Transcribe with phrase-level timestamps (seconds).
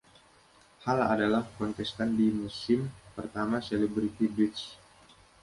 [0.85, 2.79] Hal adalah kontestan di musim
[3.15, 4.63] pertama "Celebrity Duets".